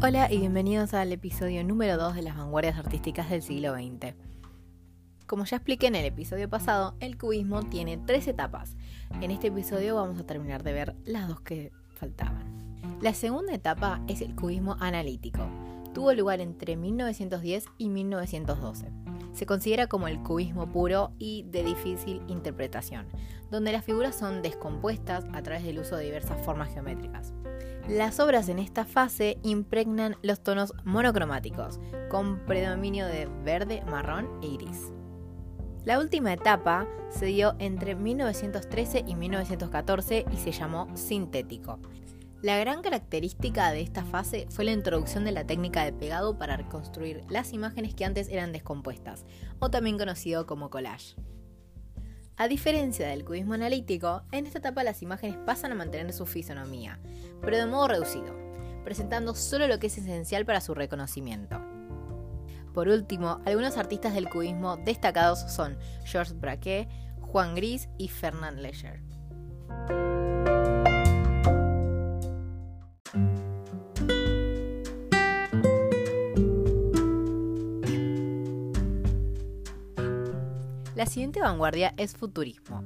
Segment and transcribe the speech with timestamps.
[0.00, 4.14] Hola y bienvenidos al episodio número 2 de las vanguardias artísticas del siglo XX.
[5.26, 8.76] Como ya expliqué en el episodio pasado, el cubismo tiene tres etapas.
[9.20, 12.68] En este episodio vamos a terminar de ver las dos que faltaban.
[13.02, 15.46] La segunda etapa es el cubismo analítico.
[15.94, 18.86] Tuvo lugar entre 1910 y 1912.
[19.38, 23.06] Se considera como el cubismo puro y de difícil interpretación,
[23.52, 27.32] donde las figuras son descompuestas a través del uso de diversas formas geométricas.
[27.88, 31.78] Las obras en esta fase impregnan los tonos monocromáticos,
[32.10, 34.92] con predominio de verde, marrón e iris.
[35.84, 41.78] La última etapa se dio entre 1913 y 1914 y se llamó sintético.
[42.40, 46.56] La gran característica de esta fase fue la introducción de la técnica de pegado para
[46.56, 49.24] reconstruir las imágenes que antes eran descompuestas,
[49.58, 51.16] o también conocido como collage.
[52.36, 57.00] A diferencia del cubismo analítico, en esta etapa las imágenes pasan a mantener su fisonomía,
[57.40, 58.32] pero de modo reducido,
[58.84, 61.60] presentando solo lo que es esencial para su reconocimiento.
[62.72, 66.88] Por último, algunos artistas del cubismo destacados son Georges Braquet,
[67.20, 69.02] Juan Gris y Fernand Léger.
[80.98, 82.82] La siguiente vanguardia es futurismo.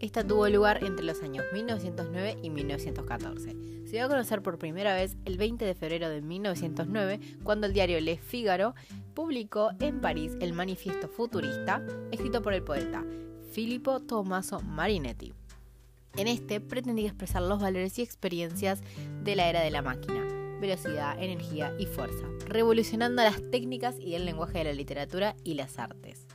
[0.00, 3.50] Esta tuvo lugar entre los años 1909 y 1914.
[3.84, 7.72] Se dio a conocer por primera vez el 20 de febrero de 1909 cuando el
[7.72, 8.74] diario Le Figaro
[9.14, 13.04] publicó en París el manifiesto futurista escrito por el poeta
[13.52, 15.32] Filippo Tommaso Marinetti.
[16.16, 18.80] En este pretendía expresar los valores y experiencias
[19.22, 20.24] de la era de la máquina,
[20.60, 25.78] velocidad, energía y fuerza, revolucionando las técnicas y el lenguaje de la literatura y las
[25.78, 26.26] artes.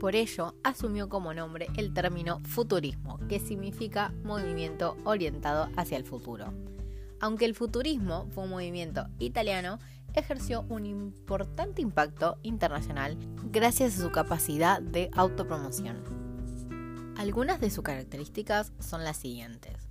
[0.00, 6.54] Por ello, asumió como nombre el término futurismo, que significa movimiento orientado hacia el futuro.
[7.20, 9.78] Aunque el futurismo fue un movimiento italiano,
[10.14, 13.18] ejerció un importante impacto internacional
[13.52, 16.02] gracias a su capacidad de autopromoción.
[17.18, 19.86] Algunas de sus características son las siguientes.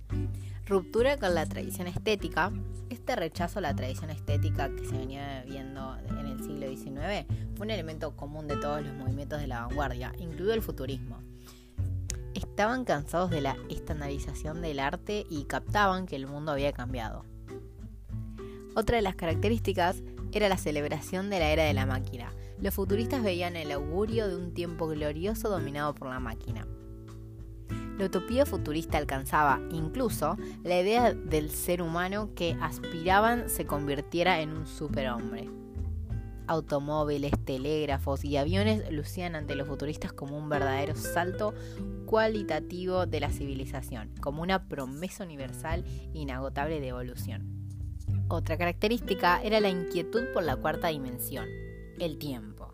[0.70, 2.52] Ruptura con la tradición estética.
[2.90, 7.26] Este rechazo a la tradición estética que se venía viendo en el siglo XIX
[7.56, 11.18] fue un elemento común de todos los movimientos de la vanguardia, incluido el futurismo.
[12.34, 17.24] Estaban cansados de la estandarización del arte y captaban que el mundo había cambiado.
[18.76, 22.32] Otra de las características era la celebración de la era de la máquina.
[22.60, 26.64] Los futuristas veían el augurio de un tiempo glorioso dominado por la máquina.
[28.00, 34.54] La utopía futurista alcanzaba incluso la idea del ser humano que aspiraban se convirtiera en
[34.56, 35.50] un superhombre.
[36.46, 41.52] Automóviles, telégrafos y aviones lucían ante los futuristas como un verdadero salto
[42.06, 45.84] cualitativo de la civilización, como una promesa universal
[46.14, 47.68] inagotable de evolución.
[48.28, 51.44] Otra característica era la inquietud por la cuarta dimensión,
[51.98, 52.72] el tiempo,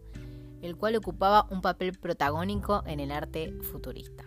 [0.62, 4.22] el cual ocupaba un papel protagónico en el arte futurista.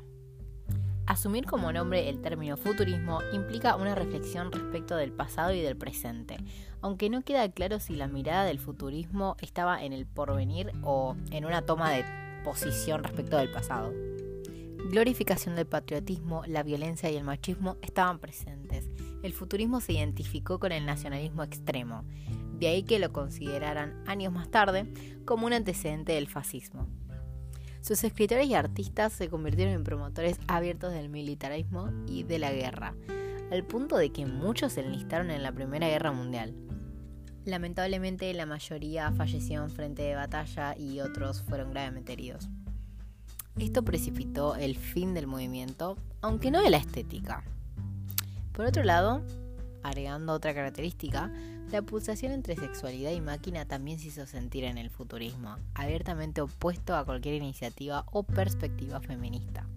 [1.09, 6.37] Asumir como nombre el término futurismo implica una reflexión respecto del pasado y del presente,
[6.81, 11.45] aunque no queda claro si la mirada del futurismo estaba en el porvenir o en
[11.45, 12.05] una toma de
[12.43, 13.91] posición respecto del pasado.
[14.91, 18.87] Glorificación del patriotismo, la violencia y el machismo estaban presentes.
[19.23, 22.03] El futurismo se identificó con el nacionalismo extremo,
[22.59, 24.85] de ahí que lo consideraran años más tarde
[25.25, 26.87] como un antecedente del fascismo.
[27.81, 32.93] Sus escritores y artistas se convirtieron en promotores abiertos del militarismo y de la guerra,
[33.51, 36.53] al punto de que muchos se enlistaron en la Primera Guerra Mundial.
[37.45, 42.49] Lamentablemente la mayoría falleció en frente de batalla y otros fueron gravemente heridos.
[43.57, 47.43] Esto precipitó el fin del movimiento, aunque no de la estética.
[48.51, 49.23] Por otro lado,
[49.83, 51.31] agregando otra característica,
[51.71, 56.95] la pulsación entre sexualidad y máquina también se hizo sentir en el futurismo, abiertamente opuesto
[56.95, 59.67] a cualquier iniciativa o perspectiva feminista.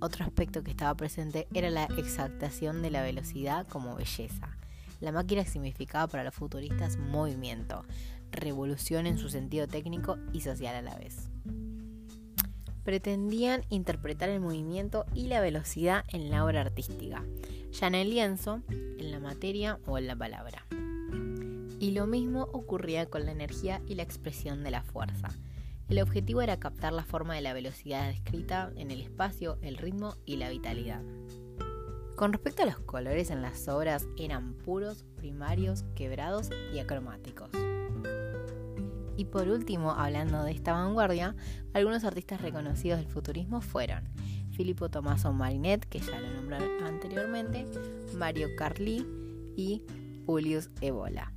[0.00, 4.56] Otro aspecto que estaba presente era la exaltación de la velocidad como belleza.
[4.98, 7.84] La máquina significaba para los futuristas movimiento,
[8.32, 11.28] revolución en su sentido técnico y social a la vez.
[12.82, 17.22] Pretendían interpretar el movimiento y la velocidad en la obra artística,
[17.72, 20.66] ya en el lienzo, en la materia o en la palabra.
[21.78, 25.28] Y lo mismo ocurría con la energía y la expresión de la fuerza.
[25.88, 30.14] El objetivo era captar la forma de la velocidad descrita en el espacio, el ritmo
[30.24, 31.02] y la vitalidad.
[32.16, 37.50] Con respecto a los colores en las obras eran puros, primarios, quebrados y acromáticos.
[39.16, 41.34] Y por último, hablando de esta vanguardia,
[41.72, 44.08] algunos artistas reconocidos del futurismo fueron
[44.50, 47.66] Filippo Tommaso Marinet, que ya lo nombré anteriormente,
[48.16, 49.06] Mario Carli
[49.56, 49.82] y
[50.26, 51.32] Julius Evola.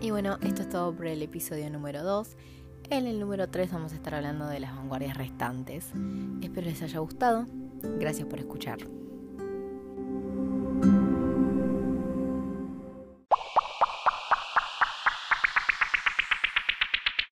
[0.00, 2.36] Y bueno, esto es todo por el episodio número 2.
[2.90, 5.92] En el número 3 vamos a estar hablando de las vanguardias restantes.
[6.42, 7.46] Espero les haya gustado.
[7.98, 8.78] Gracias por escuchar.